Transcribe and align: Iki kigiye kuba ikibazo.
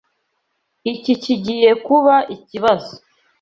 Iki 0.93 1.13
kigiye 1.23 1.71
kuba 1.85 2.15
ikibazo. 2.35 2.93